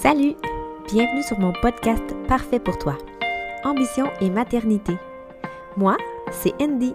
[0.00, 0.36] Salut!
[0.86, 2.96] Bienvenue sur mon podcast Parfait pour toi.
[3.64, 4.96] Ambition et maternité.
[5.76, 5.96] Moi,
[6.30, 6.94] c'est Andy.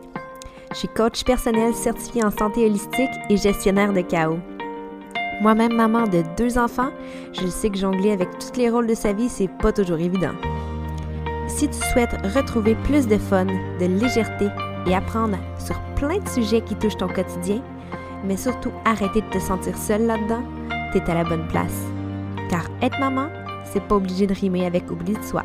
[0.72, 4.39] Je suis coach personnel certifié en santé holistique et gestionnaire de chaos.
[5.42, 6.92] Moi-même maman de deux enfants,
[7.34, 10.36] je sais que jongler avec tous les rôles de sa vie, c'est pas toujours évident.
[11.50, 14.48] Si tu souhaites retrouver plus de fun, de légèreté
[14.88, 17.62] et apprendre sur plein de sujets qui touchent ton quotidien,
[18.24, 20.44] mais surtout arrêter de te sentir seule là-dedans,
[20.94, 21.93] t'es à la bonne place.
[22.54, 23.30] Car être maman,
[23.66, 25.44] c'est pas obligé de rimer avec oubli de soi.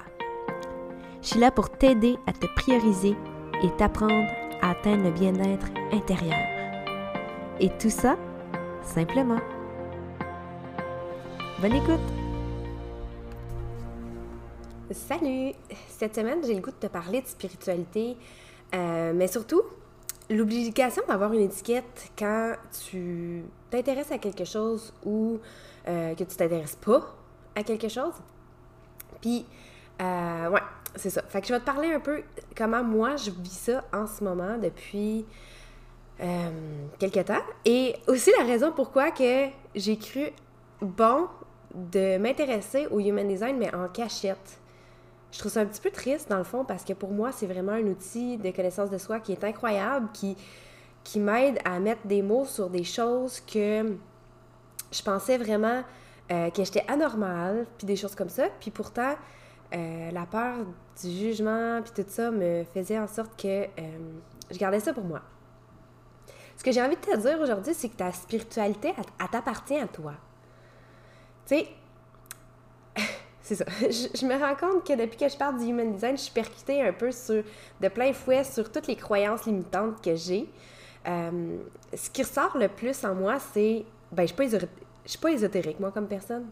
[1.22, 3.16] Je suis là pour t'aider à te prioriser
[3.62, 4.30] et t'apprendre
[4.60, 6.36] à atteindre le bien-être intérieur.
[7.60, 8.18] Et tout ça,
[8.82, 9.38] simplement.
[11.62, 11.98] Bonne écoute!
[14.90, 15.54] Salut!
[15.88, 18.18] Cette semaine, j'ai le goût de te parler de spiritualité,
[18.74, 19.62] euh, mais surtout,
[20.28, 25.38] l'obligation d'avoir une étiquette quand tu t'intéresses à quelque chose ou
[25.88, 27.14] euh, que tu t'intéresses pas
[27.54, 28.14] à quelque chose.
[29.20, 29.46] Puis,
[30.00, 30.60] euh, ouais,
[30.94, 31.22] c'est ça.
[31.22, 32.22] Fait que je vais te parler un peu
[32.56, 35.24] comment moi je vis ça en ce moment depuis
[36.20, 36.50] euh,
[36.98, 37.42] quelques temps.
[37.64, 40.30] Et aussi la raison pourquoi que j'ai cru
[40.80, 41.28] bon
[41.74, 44.58] de m'intéresser au human design, mais en cachette.
[45.30, 47.46] Je trouve ça un petit peu triste dans le fond parce que pour moi, c'est
[47.46, 50.36] vraiment un outil de connaissance de soi qui est incroyable, qui,
[51.04, 53.96] qui m'aide à mettre des mots sur des choses que
[54.90, 55.82] je pensais vraiment
[56.30, 58.48] euh, que j'étais anormale, puis des choses comme ça.
[58.60, 59.14] Puis pourtant,
[59.74, 60.58] euh, la peur
[61.00, 63.68] du jugement, puis tout ça me faisait en sorte que euh,
[64.50, 65.22] je gardais ça pour moi.
[66.56, 69.86] Ce que j'ai envie de te dire aujourd'hui, c'est que ta spiritualité, elle, t'appartient à
[69.86, 70.12] toi.
[71.46, 71.68] Tu sais,
[73.40, 73.64] c'est ça.
[73.80, 76.82] Je, me rends compte que depuis que je parle du human design, je suis percutée
[76.82, 77.42] un peu sur,
[77.80, 80.46] de plein fouet sur toutes les croyances limitantes que j'ai.
[81.06, 83.86] ce qui ressort le plus en moi, c'est.
[84.12, 84.58] Ben, je suis pas
[85.08, 86.46] je suis pas ésotérique, moi, comme personne.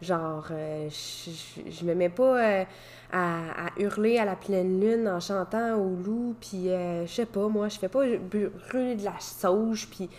[0.00, 2.64] Genre, euh, je, me mets pas euh,
[3.12, 7.46] à, hurler à la pleine lune en chantant au loup, puis euh, je sais pas,
[7.48, 10.10] moi, je fais pas brûler de la sauge, puis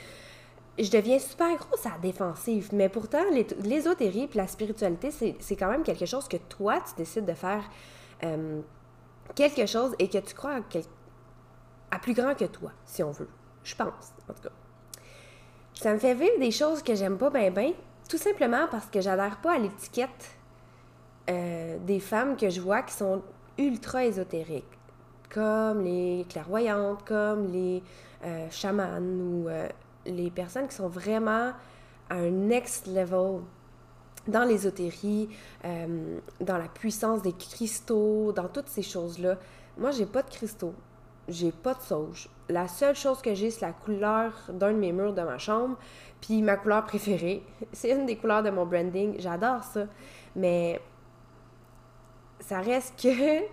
[0.79, 2.69] je deviens super grosse à la défensive.
[2.71, 3.23] Mais pourtant,
[3.63, 7.63] l'ésotérie puis la spiritualité, c'est quand même quelque chose que toi, tu décides de faire
[9.35, 10.61] quelque chose et que tu crois
[11.91, 13.29] à plus grand que toi, si on veut.
[13.63, 14.62] Je pense, en tout cas.
[15.83, 17.73] Ça me fait vivre des choses que j'aime pas bien, bien,
[18.07, 20.31] tout simplement parce que j'adhère pas à l'étiquette
[21.29, 23.21] euh, des femmes que je vois qui sont
[23.57, 24.63] ultra ésotériques,
[25.29, 27.83] comme les clairvoyantes, comme les
[28.23, 29.67] euh, chamanes ou euh,
[30.05, 31.51] les personnes qui sont vraiment
[32.09, 33.41] à un next level
[34.25, 35.27] dans l'ésotérie,
[35.65, 39.37] dans la puissance des cristaux, dans toutes ces choses-là.
[39.77, 40.75] Moi, j'ai pas de cristaux
[41.27, 42.29] j'ai pas de sauge.
[42.49, 45.77] La seule chose que j'ai, c'est la couleur d'un de mes murs de ma chambre.
[46.21, 49.15] Puis ma couleur préférée, c'est une des couleurs de mon branding.
[49.19, 49.85] J'adore ça.
[50.35, 50.79] Mais
[52.39, 53.39] ça reste que.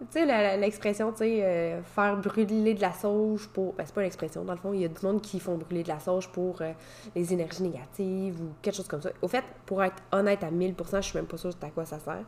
[0.00, 3.74] tu sais, l'expression, tu sais, euh, faire brûler de la sauge pour.
[3.74, 5.56] Ben, c'est pas une expression, dans le fond, il y a du monde qui font
[5.56, 6.72] brûler de la sauge pour euh,
[7.14, 9.10] les énergies négatives ou quelque chose comme ça.
[9.22, 11.98] Au fait, pour être honnête à 1000%, je suis même pas sûre à quoi ça
[11.98, 12.24] sert.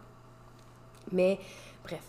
[1.13, 1.39] Mais,
[1.85, 2.03] bref.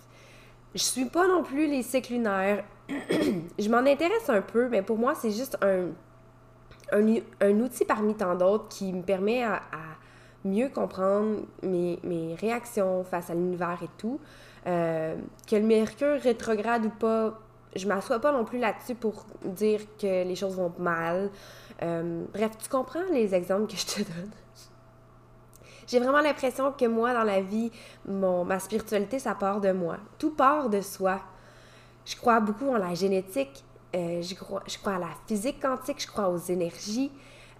[0.73, 2.63] Je suis pas non plus les cycles lunaires.
[2.89, 5.89] je m'en intéresse un peu, mais pour moi, c'est juste un,
[6.91, 9.61] un, outil parmi tant d'autres qui me permet à,
[10.43, 14.19] mieux comprendre mes, réactions face à l'univers et tout.
[14.67, 15.15] Euh,
[15.47, 17.39] que le Mercure rétrograde ou pas,
[17.75, 21.29] je m'assois pas non plus là-dessus pour dire que les choses vont mal.
[21.83, 24.31] Euh, bref, tu comprends les exemples que je te donne.
[25.87, 27.71] J'ai vraiment l'impression que moi, dans la vie,
[28.07, 29.97] mon, ma spiritualité, ça part de moi.
[30.17, 31.19] Tout part de soi.
[32.05, 33.63] Je crois beaucoup en la génétique,
[33.95, 37.11] euh, je, crois, je crois à la physique quantique, je crois aux énergies.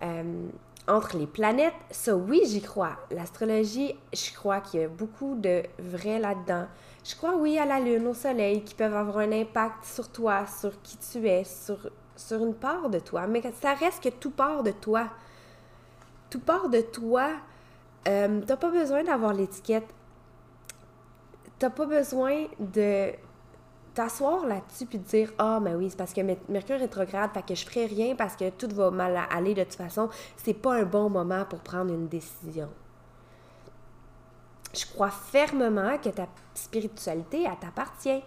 [0.01, 0.47] Euh,
[0.87, 2.97] entre les planètes, ça oui, j'y crois.
[3.11, 6.65] L'astrologie, je crois qu'il y a beaucoup de vrai là-dedans.
[7.03, 10.45] Je crois oui à la Lune, au Soleil, qui peuvent avoir un impact sur toi,
[10.47, 13.27] sur qui tu es, sur, sur une part de toi.
[13.27, 15.07] Mais ça reste que tout part de toi.
[16.29, 17.29] Tout part de toi
[18.07, 19.87] euh, t'as pas besoin d'avoir l'étiquette.
[21.59, 23.11] T'as pas besoin de
[23.93, 27.55] t'asseoir là-dessus puis de dire Ah, mais oui, c'est parce que Mercure rétrograde, fait que
[27.55, 30.09] je ferai rien parce que tout va mal aller de toute façon.
[30.37, 32.69] C'est pas un bon moment pour prendre une décision.
[34.73, 38.23] Je crois fermement que ta spiritualité, elle t'appartient.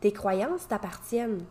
[0.00, 1.44] Tes croyances t'appartiennent.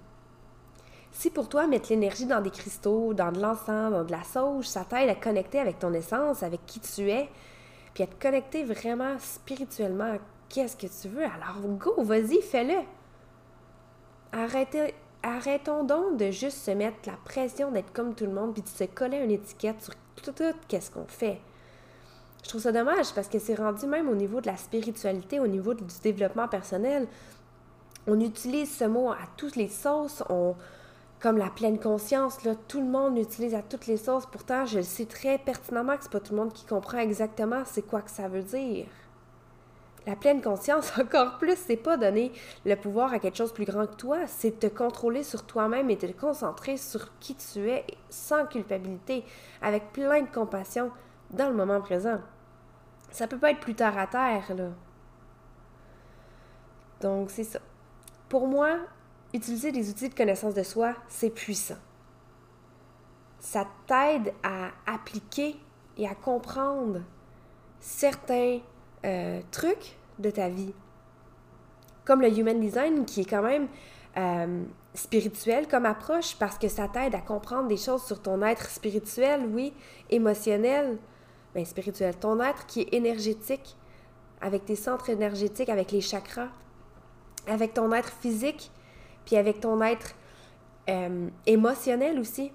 [1.15, 4.65] Si pour toi, mettre l'énergie dans des cristaux, dans de l'encens, dans de la sauge,
[4.65, 7.29] ça t'aide à connecter avec ton essence, avec qui tu es,
[7.93, 10.17] puis à te connecter vraiment spirituellement à
[10.49, 12.81] qu'est-ce que tu veux, alors go, vas-y, fais-le.
[14.33, 18.63] Arrêtez, arrêtons donc de juste se mettre la pression d'être comme tout le monde puis
[18.63, 21.39] de se coller une étiquette sur tout, tout, qu'est-ce qu'on fait.
[22.43, 25.47] Je trouve ça dommage parce que c'est rendu même au niveau de la spiritualité, au
[25.47, 27.07] niveau du développement personnel.
[28.05, 30.21] On utilise ce mot à toutes les sauces,
[31.19, 34.25] comme la pleine conscience, tout le monde l'utilise à toutes les sauces.
[34.25, 37.63] Pourtant, je le sais très pertinemment que c'est pas tout le monde qui comprend exactement
[37.65, 38.85] c'est quoi que ça veut dire.
[40.05, 42.31] La pleine conscience, encore plus, c'est pas donner
[42.65, 45.97] le pouvoir à quelque chose plus grand que toi, c'est te contrôler sur toi-même et
[45.97, 49.23] te concentrer sur qui tu es sans culpabilité,
[49.61, 50.91] avec plein de compassion
[51.31, 52.19] dans le moment présent.
[53.09, 54.69] Ça peut pas être plus tard à terre, là.
[57.01, 57.59] Donc, c'est ça.
[58.29, 58.77] Pour moi,
[59.35, 61.77] utiliser des outils de connaissance de soi, c'est puissant.
[63.39, 65.55] Ça t'aide à appliquer
[65.97, 67.01] et à comprendre
[67.79, 68.59] certains
[69.05, 70.73] euh, trucs de ta vie.
[72.05, 73.67] Comme le Human Design, qui est quand même
[74.17, 78.69] euh, spirituel comme approche, parce que ça t'aide à comprendre des choses sur ton être
[78.69, 79.73] spirituel, oui,
[80.09, 80.97] émotionnel,
[81.53, 83.75] mais ben, spirituel, ton être qui est énergétique,
[84.41, 86.49] avec tes centres énergétiques, avec les chakras,
[87.47, 88.71] avec ton être physique,
[89.25, 90.15] puis avec ton être
[90.89, 92.51] euh, émotionnel aussi.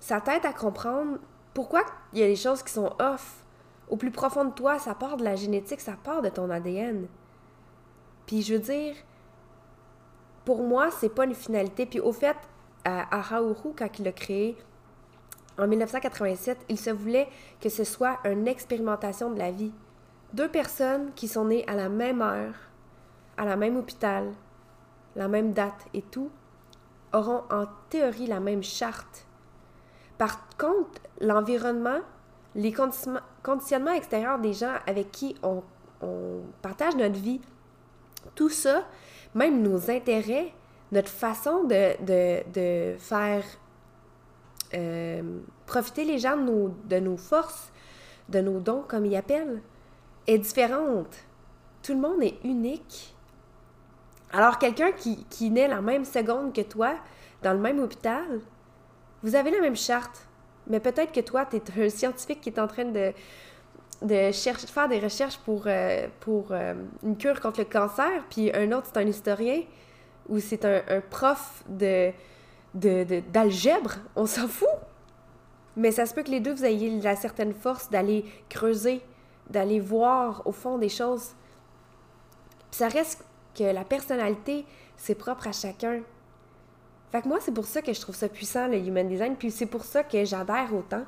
[0.00, 1.18] Ça t'aide à comprendre
[1.54, 1.82] pourquoi
[2.12, 3.44] il y a des choses qui sont off.
[3.88, 7.06] Au plus profond de toi, ça part de la génétique, ça part de ton ADN.
[8.26, 8.94] Puis je veux dire,
[10.44, 11.86] pour moi, c'est pas une finalité.
[11.86, 12.36] Puis au fait,
[12.84, 14.56] à Haoru, quand il l'a créé
[15.58, 17.28] en 1987, il se voulait
[17.60, 19.72] que ce soit une expérimentation de la vie.
[20.32, 22.54] Deux personnes qui sont nées à la même heure,
[23.36, 24.32] à la même hôpital,
[25.16, 26.30] la même date et tout,
[27.12, 29.26] auront en théorie la même charte.
[30.18, 32.00] Par contre, l'environnement,
[32.54, 35.62] les conditionnements extérieurs des gens avec qui on,
[36.62, 37.40] partage notre vie,
[38.36, 38.84] tout ça,
[39.34, 40.52] même nos intérêts,
[40.92, 43.44] notre façon de, faire
[44.74, 47.72] euh, profiter les gens de nos, de nos forces,
[48.28, 49.60] de nos dons, comme ils appellent,
[50.26, 51.16] est différente.
[51.82, 53.16] Tout le monde est unique
[54.32, 56.94] alors, quelqu'un qui, qui naît la même seconde que toi,
[57.42, 58.40] dans le même hôpital,
[59.22, 60.26] vous avez la même charte.
[60.66, 63.12] Mais peut-être que toi, tu es un scientifique qui est en train de,
[64.02, 68.72] de faire des recherches pour, euh, pour euh, une cure contre le cancer, puis un
[68.72, 69.62] autre, c'est un historien,
[70.28, 72.12] ou c'est un, prof de,
[72.74, 73.94] d'algèbre.
[74.14, 74.68] On s'en fout.
[75.74, 79.00] Mais ça se peut que les deux, vous ayez la certaine force d'aller creuser,
[79.48, 81.30] d'aller voir au fond des choses.
[82.70, 83.24] Puis ça reste
[83.64, 84.64] la personnalité,
[84.96, 86.02] c'est propre à chacun.
[87.10, 89.50] Fait que moi, c'est pour ça que je trouve ça puissant, le human design, puis
[89.50, 91.04] c'est pour ça que j'adhère autant.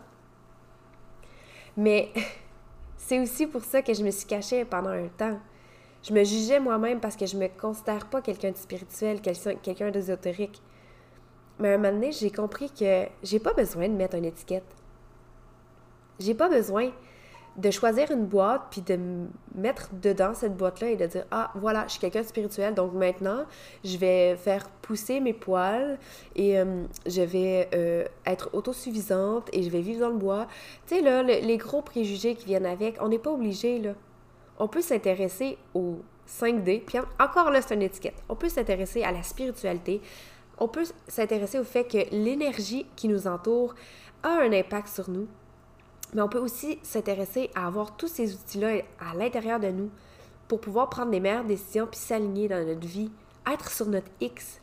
[1.76, 2.10] Mais
[2.96, 5.38] c'est aussi pour ça que je me suis cachée pendant un temps.
[6.02, 10.62] Je me jugeais moi-même parce que je me considère pas quelqu'un de spirituel, quelqu'un d'ésotérique.
[11.58, 14.64] Mais à un moment donné, j'ai compris que j'ai pas besoin de mettre une étiquette.
[16.18, 16.90] J'ai pas besoin
[17.56, 18.98] de choisir une boîte puis de
[19.54, 22.92] mettre dedans cette boîte-là et de dire ah voilà je suis quelqu'un de spirituel donc
[22.92, 23.44] maintenant
[23.84, 25.98] je vais faire pousser mes poils
[26.36, 26.56] et
[27.06, 30.46] je vais euh, être autosuffisante et je vais vivre dans le bois.
[30.86, 33.94] Tu sais là les gros préjugés qui viennent avec on n'est pas obligé là.
[34.58, 35.98] On peut s'intéresser au
[36.28, 38.16] 5D puis encore là c'est une étiquette.
[38.28, 40.00] On peut s'intéresser à la spiritualité.
[40.58, 43.74] On peut s'intéresser au fait que l'énergie qui nous entoure
[44.22, 45.26] a un impact sur nous
[46.14, 49.90] mais on peut aussi s'intéresser à avoir tous ces outils-là à l'intérieur de nous
[50.48, 53.10] pour pouvoir prendre les meilleures décisions puis s'aligner dans notre vie,
[53.50, 54.60] être sur notre X.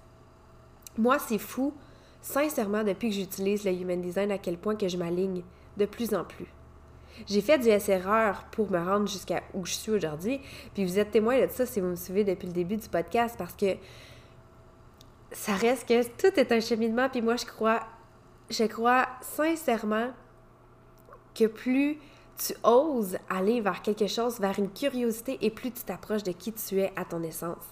[0.98, 1.74] Moi, c'est fou,
[2.22, 5.44] sincèrement, depuis que j'utilise le Human Design, à quel point que je m'aligne
[5.78, 6.48] de plus en plus.
[7.26, 10.40] J'ai fait du S-erreur pour me rendre jusqu'à où je suis aujourd'hui,
[10.74, 13.36] puis vous êtes témoin de ça si vous me suivez depuis le début du podcast,
[13.38, 13.78] parce que
[15.32, 17.82] ça reste que tout est un cheminement, puis moi, je crois,
[18.50, 20.12] je crois sincèrement
[21.38, 21.98] que plus
[22.38, 26.54] tu oses aller vers quelque chose, vers une curiosité, et plus tu t'approches de qui
[26.54, 27.66] tu es à ton essence.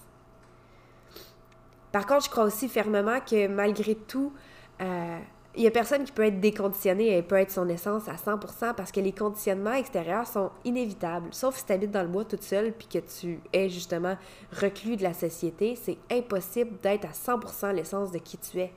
[1.92, 4.32] Par contre, je crois aussi fermement que malgré tout,
[4.80, 5.18] euh,
[5.54, 8.74] il n'y a personne qui peut être déconditionné et peut être son essence à 100%
[8.74, 11.28] parce que les conditionnements extérieurs sont inévitables.
[11.30, 14.18] Sauf si tu habites dans le bois toute seule puis que tu es justement
[14.60, 18.72] reclus de la société, c'est impossible d'être à 100% l'essence de qui tu es.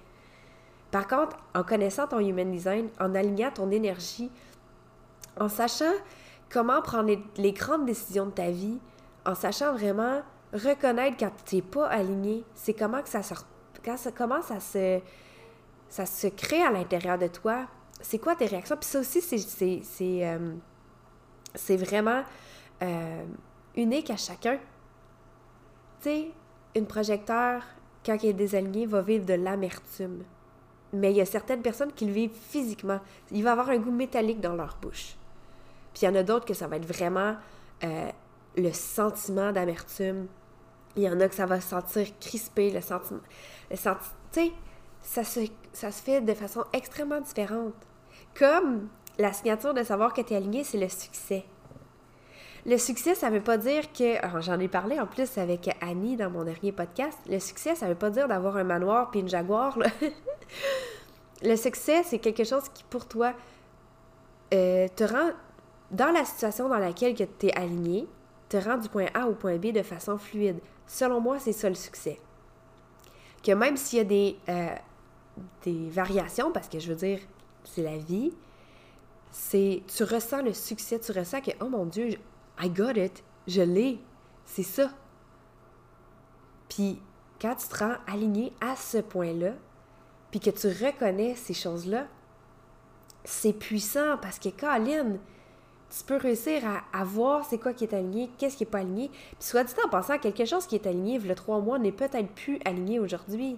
[0.92, 4.32] Par contre, en connaissant ton human design, en alignant ton énergie
[5.40, 5.94] en sachant
[6.50, 8.80] comment prendre les, grandes décisions de ta vie,
[9.26, 10.22] en sachant vraiment
[10.54, 13.34] reconnaître quand tu n'es pas aligné, c'est comment que ça se,
[14.16, 15.00] comment ça se,
[15.90, 17.68] ça se crée à l'intérieur de toi.
[18.02, 18.78] C'est quoi tes réactions?
[18.78, 20.56] Puis ça aussi, c'est, euh,
[21.78, 22.24] vraiment
[22.82, 23.24] euh,
[23.76, 24.58] unique à chacun.
[26.02, 26.32] Tu sais,
[26.76, 27.64] une projecteur,
[28.06, 30.24] quand elle est désalignée, va vivre de l'amertume.
[30.94, 33.00] Mais il y a certaines personnes qui le vivent physiquement.
[33.32, 35.19] Il va avoir un goût métallique dans leur bouche.
[36.02, 37.36] Il y en a d'autres que ça va être vraiment
[37.84, 38.10] euh,
[38.58, 40.28] le sentiment d'amertume.
[40.96, 43.22] Il y en a que ça va se sentir crispé, le sentiment.
[43.76, 44.52] Senti tu sais,
[45.02, 45.40] ça se,
[45.74, 47.74] ça se fait de façon extrêmement différente.
[48.38, 51.46] Comme la signature de savoir que tu es aligné, c'est le succès.
[52.66, 54.16] Le succès, ça veut pas dire que.
[54.42, 57.18] J'en ai parlé en plus avec Annie dans mon dernier podcast.
[57.28, 59.78] Le succès, ça veut pas dire d'avoir un manoir puis une jaguar.
[61.42, 63.34] le succès, c'est quelque chose qui, pour toi,
[64.54, 65.32] euh, te rend
[65.92, 68.08] dans la situation dans laquelle tu es aligné,
[68.48, 70.60] te rend du point A au point B de façon fluide.
[70.88, 72.20] Selon moi, c'est ça le succès.
[73.44, 74.76] Que même s'il y a des, euh,
[75.64, 77.20] des variations, parce que je veux dire,
[77.64, 78.34] c'est la vie,
[79.32, 82.10] c'est tu ressens le succès, tu ressens que, oh mon Dieu,
[82.60, 84.00] I got it, je l'ai,
[84.46, 84.90] c'est ça.
[86.68, 87.00] Puis
[87.40, 89.54] quand tu te rends aligné à ce point-là,
[90.32, 92.08] puis que tu reconnais ces choses-là,
[93.24, 95.20] c'est puissant parce que, Caroline,
[95.90, 96.62] tu peux réussir
[96.94, 99.10] à, voir c'est quoi qui est aligné, qu'est-ce qui n'est pas aligné.
[99.10, 102.30] Puis soit dit en passant, quelque chose qui est aligné a trois mois n'est peut-être
[102.30, 103.58] plus aligné aujourd'hui.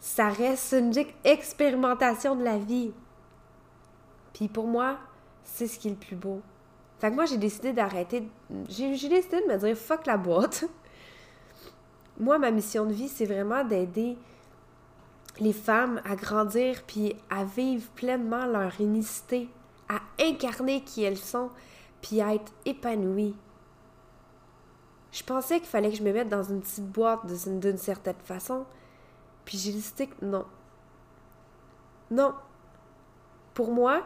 [0.00, 0.92] Ça reste une
[1.24, 2.92] expérimentation de la vie.
[4.32, 4.98] Puis pour moi,
[5.44, 6.40] c'est ce qui est le plus beau.
[6.98, 8.28] Fait que moi, j'ai décidé d'arrêter.
[8.68, 10.64] J'ai décidé de me dire fuck la boîte.
[12.18, 14.16] moi, ma mission de vie, c'est vraiment d'aider
[15.38, 19.48] les femmes à grandir puis à vivre pleinement leur unicité
[19.90, 21.50] à incarner qui elles sont,
[22.00, 23.36] puis à être épanouies.
[25.10, 28.64] Je pensais qu'il fallait que je me mette dans une petite boîte d'une certaine façon,
[29.44, 30.44] puis j'ai décidé que non.
[32.10, 32.34] Non.
[33.52, 34.02] Pour moi,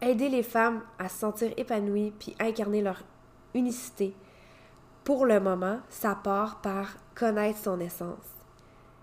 [0.00, 3.02] aider les femmes à se sentir épanouies puis incarner leur
[3.52, 4.16] unicité,
[5.04, 8.24] pour le moment, ça part par connaître son essence.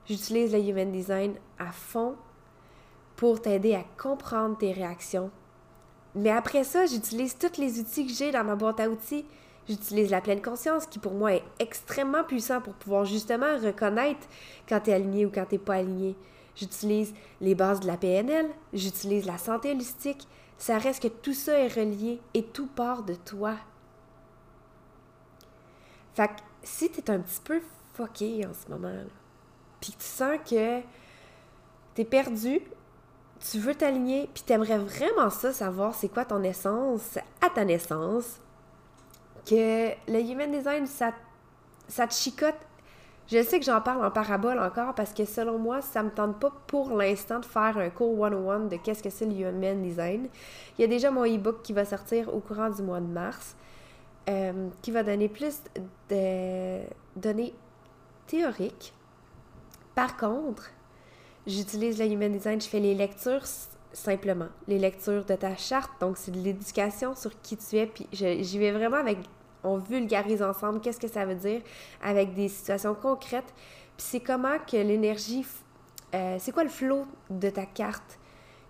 [0.08, 2.16] J'utilise le Human Design à fond
[3.16, 5.32] pour t'aider à comprendre tes réactions.
[6.16, 9.26] Mais après ça, j'utilise tous les outils que j'ai dans ma boîte à outils.
[9.68, 14.28] J'utilise la pleine conscience qui pour moi est extrêmement puissant pour pouvoir justement reconnaître
[14.68, 16.16] quand tu es aligné ou quand tu pas aligné.
[16.56, 20.28] J'utilise les bases de la PNL, j'utilise la santé holistique.
[20.58, 23.56] Ça reste que tout ça est relié et tout part de toi.
[26.14, 27.62] Fait que si tu un petit peu
[27.94, 29.06] fucké en ce moment,
[29.80, 30.82] puis tu sens que
[31.96, 32.62] tu perdu
[33.50, 37.66] tu veux t'aligner, puis tu aimerais vraiment ça, savoir c'est quoi ton essence à ta
[37.66, 38.40] naissance,
[39.46, 41.12] que le Human Design, ça,
[42.08, 42.56] te chicote.
[43.28, 46.40] Je sais que j'en parle en parabole encore parce que selon moi, ça me tente
[46.40, 50.28] pas pour l'instant de faire un cours 101 de qu'est-ce que c'est le Human Design.
[50.78, 53.56] Il y a déjà mon e-book qui va sortir au courant du mois de mars,
[54.30, 55.62] euh, qui va donner plus
[56.10, 56.82] de
[57.16, 57.54] données
[58.28, 58.94] théoriques.
[59.96, 60.72] Par contre,
[61.48, 63.46] J'utilise le Human Design, je fais les lectures
[63.94, 64.48] simplement.
[64.68, 68.60] Les lectures de ta charte, donc c'est de l'éducation sur qui tu es, puis j'y
[68.60, 69.18] vais vraiment avec,
[69.64, 71.62] on vulgarise ensemble qu'est-ce que ça veut dire,
[72.04, 73.54] avec des situations concrètes,
[73.98, 75.46] puis c'est comment que l'énergie,
[76.14, 78.20] euh, c'est quoi le flow de ta carte,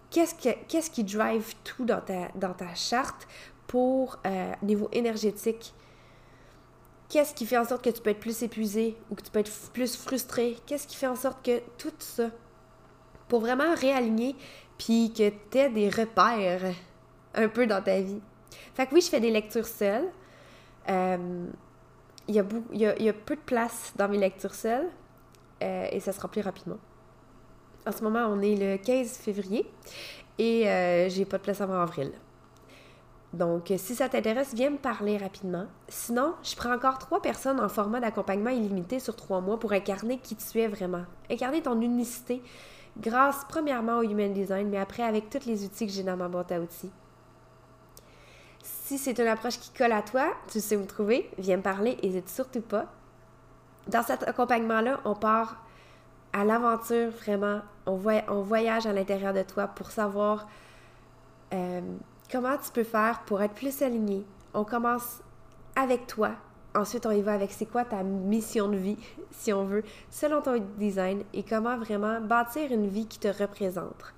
[0.10, 3.28] qu'est-ce, que, qu'est-ce qui drive tout dans ta, dans ta charte
[3.68, 5.74] pour euh, niveau énergétique,
[7.10, 9.40] qu'est-ce qui fait en sorte que tu peux être plus épuisé ou que tu peux
[9.40, 12.30] être plus frustré, qu'est-ce qui fait en sorte que tout ça
[13.32, 14.36] pour vraiment réaligner,
[14.78, 16.74] puis que tu aies des repères
[17.34, 18.20] un peu dans ta vie.
[18.74, 20.10] Fait que oui, je fais des lectures seules.
[20.90, 21.48] Euh,
[22.28, 22.40] il, y
[23.10, 24.90] a peu de place dans mes lectures seules
[25.64, 26.76] euh, et ça se remplit rapidement.
[27.88, 29.66] En ce moment, on est le 15 février
[30.38, 32.12] et euh, j'ai pas de place avant avril.
[33.32, 35.68] Donc, si ça t'intéresse, viens me parler rapidement.
[35.88, 40.18] Sinon, je prends encore trois personnes en format d'accompagnement illimité sur trois mois pour incarner
[40.18, 41.06] qui tu es vraiment.
[41.30, 42.42] Incarner ton unicité,
[42.98, 46.28] grâce premièrement au Human Design, mais après avec tous les outils que j'ai dans ma
[46.28, 46.92] boîte à outils.
[48.64, 51.62] Si c'est une approche qui colle à toi, tu sais où me trouver, viens me
[51.62, 52.88] parler, n'hésite surtout pas.
[53.88, 55.64] Dans cet accompagnement-là, on part
[56.34, 60.48] à l'aventure vraiment, on, voyage à l'intérieur de toi pour savoir
[61.54, 61.82] euh,
[62.32, 64.26] comment tu peux faire pour être plus aligné.
[64.54, 65.22] On commence
[65.76, 66.32] avec toi,
[66.74, 68.98] Ensuite, on y va avec c'est quoi ta mission de vie,
[69.32, 74.14] si on veut, selon ton design et comment vraiment bâtir une vie qui te représente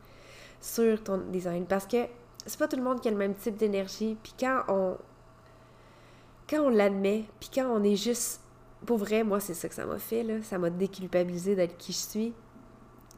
[0.61, 1.65] sur ton design.
[1.65, 2.07] Parce que
[2.45, 4.17] c'est pas tout le monde qui a le même type d'énergie.
[4.21, 4.97] Puis quand on.
[6.49, 8.41] Quand on l'admet, puis quand on est juste.
[8.85, 10.41] Pour vrai, moi, c'est ça que ça m'a fait, là.
[10.43, 12.33] Ça m'a déculpabilisé d'être qui je suis.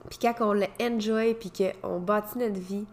[0.10, 2.86] Puis quand on l'enjoy, puis qu'on bâtit notre vie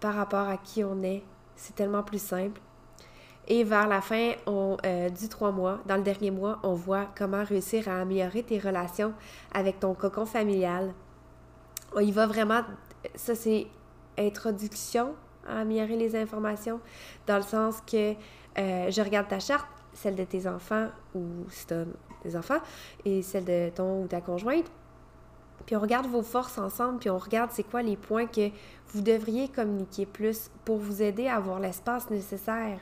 [0.00, 1.22] par rapport à qui on est,
[1.56, 2.60] c'est tellement plus simple.
[3.48, 7.42] Et vers la fin euh, du trois mois, dans le dernier mois, on voit comment
[7.42, 9.12] réussir à améliorer tes relations
[9.52, 10.92] avec ton cocon familial.
[11.98, 12.62] Y va vraiment,
[13.16, 13.66] ça c'est
[14.18, 15.14] introduction
[15.48, 16.80] à améliorer les informations,
[17.26, 18.12] dans le sens que
[18.58, 21.74] euh, je regarde ta charte, celle de tes enfants ou si tu
[22.22, 22.60] des enfants,
[23.04, 24.70] et celle de ton ou ta conjointe.
[25.66, 28.50] Puis on regarde vos forces ensemble, puis on regarde c'est quoi les points que
[28.88, 32.78] vous devriez communiquer plus pour vous aider à avoir l'espace nécessaire.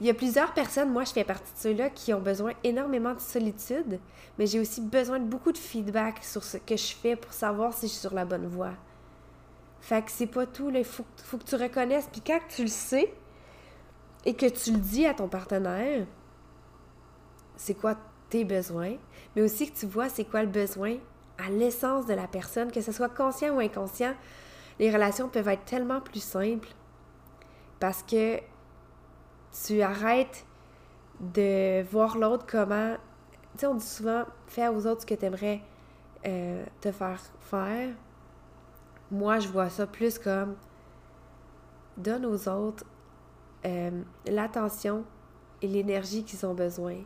[0.00, 3.14] Il y a plusieurs personnes, moi je fais partie de ceux-là, qui ont besoin énormément
[3.14, 4.00] de solitude,
[4.38, 7.72] mais j'ai aussi besoin de beaucoup de feedback sur ce que je fais pour savoir
[7.72, 8.72] si je suis sur la bonne voie.
[9.80, 12.68] Fait que c'est pas tout, il faut, faut, que tu reconnaisses, puis quand tu le
[12.68, 13.12] sais
[14.24, 16.06] et que tu le dis à ton partenaire,
[17.56, 17.96] c'est quoi
[18.30, 18.96] tes besoins,
[19.36, 20.96] mais aussi que tu vois c'est quoi le besoin
[21.38, 24.14] à l'essence de la personne, que ce soit conscient ou inconscient,
[24.78, 26.68] les relations peuvent être tellement plus simples
[27.80, 28.40] parce que
[29.62, 30.44] tu arrêtes
[31.20, 32.96] de voir l'autre comment.
[33.52, 35.60] Tu sais, on dit souvent fais aux autres ce que tu aimerais
[36.26, 37.94] euh, te faire faire.
[39.10, 40.56] Moi, je vois ça plus comme
[41.96, 42.84] donne aux autres
[43.64, 45.04] euh, l'attention
[45.62, 46.96] et l'énergie qu'ils ont besoin.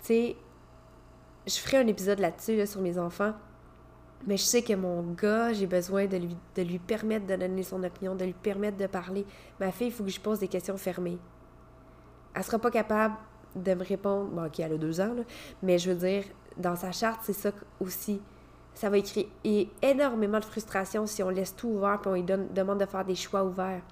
[0.00, 0.36] Tu sais,
[1.46, 3.34] je ferai un épisode là-dessus, sur mes enfants.
[4.26, 7.62] Mais je sais que mon gars, j'ai besoin de lui, de lui permettre de donner
[7.62, 9.26] son opinion, de lui permettre de parler.
[9.60, 11.18] Ma fille, il faut que je pose des questions fermées.
[12.34, 13.16] Elle sera pas capable
[13.54, 14.30] de me répondre.
[14.30, 15.22] Bon, OK, elle a deux ans, là,
[15.62, 16.24] mais je veux dire,
[16.56, 17.50] dans sa charte, c'est ça
[17.80, 18.20] aussi.
[18.74, 19.30] Ça va créer
[19.82, 23.14] énormément de frustration si on laisse tout ouvert et on lui demande de faire des
[23.14, 23.82] choix ouverts.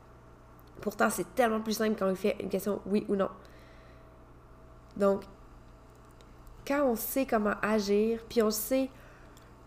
[0.80, 3.28] Pourtant, c'est tellement plus simple quand on lui fait une question oui ou non.
[4.96, 5.22] Donc,
[6.66, 8.90] quand on sait comment agir, puis on sait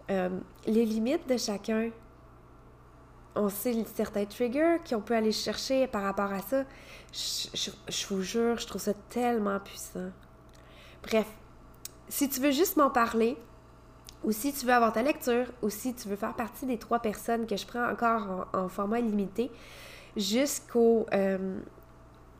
[0.10, 0.30] euh,
[0.68, 1.90] les limites de chacun,
[3.36, 6.64] on sait certains triggers qu'on peut aller chercher par rapport à ça,
[7.12, 10.12] je, vous jure, je trouve ça tellement puissant.
[11.04, 11.28] Bref,
[12.08, 13.38] si tu veux juste m'en parler,
[14.24, 17.00] ou si tu veux avoir ta lecture, ou si tu veux faire partie des trois
[17.00, 19.52] personnes que je prends encore en, format limité,
[20.16, 21.60] jusqu'au euh,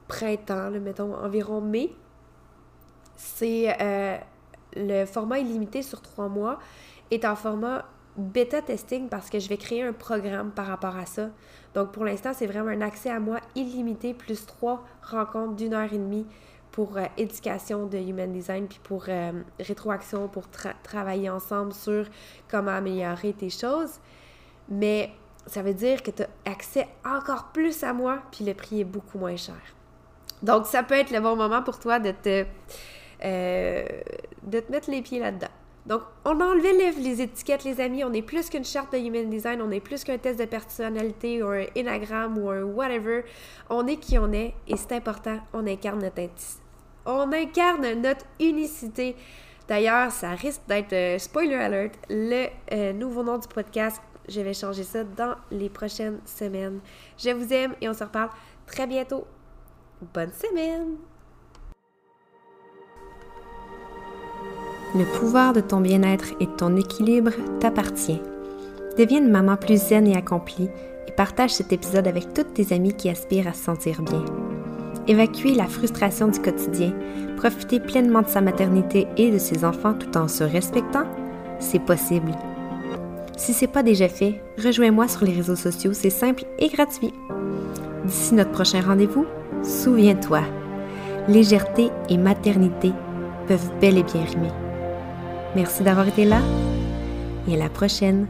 [0.08, 1.94] printemps, mettons environ mai,
[3.18, 4.18] c'est euh,
[4.76, 6.60] le format illimité sur trois mois
[7.12, 7.86] est en format
[8.18, 11.30] bêta testing parce que je vais créer un programme par rapport à ça.
[11.74, 15.92] Donc pour l'instant, c'est vraiment un accès à moi illimité plus trois rencontres d'une heure
[15.92, 16.26] et demie
[16.72, 20.44] pour euh, éducation de human design puis pour euh, rétroaction pour
[20.84, 22.06] travailler ensemble sur
[22.50, 24.00] comment améliorer tes choses.
[24.70, 25.12] Mais
[25.48, 28.86] ça veut dire que tu as accès encore plus à moi puis le prix est
[28.86, 29.62] beaucoup moins cher.
[30.42, 32.46] Donc ça peut être le bon moment pour toi de te
[33.24, 33.86] euh,
[34.44, 35.48] de te mettre les pieds là-dedans.
[35.86, 38.04] Donc, on a enlevé les, étiquettes, les amis.
[38.04, 41.44] On est plus qu'une charte de human design, on est plus qu'un test de personnalité
[41.44, 43.24] ou un énagramme ou un whatever.
[43.70, 46.22] On est qui on est et c'est important, on incarne notre
[47.06, 49.16] On incarne notre unicité.
[49.68, 54.02] D'ailleurs, ça risque d'être, euh, spoiler alert, le euh, nouveau nom du podcast.
[54.28, 56.80] Je vais changer ça dans les prochaines semaines.
[57.18, 58.30] Je vous aime et on se reparle
[58.66, 59.26] très bientôt.
[60.14, 61.15] Bonne semaine!
[64.98, 68.22] Le pouvoir de ton bien-être et de ton équilibre t'appartient.
[68.98, 70.70] Deviens maman plus zen et accomplie
[71.06, 74.24] et partage cet épisode avec toutes tes amies qui aspirent à se sentir bien.
[75.06, 76.94] Évacuer la frustration du quotidien,
[77.36, 81.04] profiter pleinement de sa maternité et de ses enfants tout en se respectant,
[81.60, 82.32] c'est possible.
[83.36, 87.14] Si c'est pas déjà fait, rejoins-moi sur les réseaux sociaux, c'est simple et gratuit.
[88.06, 89.26] D'ici notre prochain rendez-vous,
[89.62, 90.44] souviens-toi,
[91.28, 92.94] légèreté et maternité
[93.46, 94.65] peuvent bel et bien rimer.
[95.56, 96.42] Merci d'avoir été là
[97.48, 98.28] et à la prochaine.